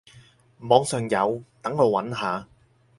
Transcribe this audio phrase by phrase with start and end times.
[0.61, 2.47] 網上有，等我揾下